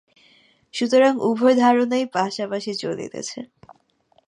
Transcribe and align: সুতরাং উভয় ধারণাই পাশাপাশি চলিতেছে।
সুতরাং 0.73 1.13
উভয় 1.21 1.55
ধারণাই 1.55 2.05
পাশাপাশি 2.15 2.71
চলিতেছে। 2.75 3.39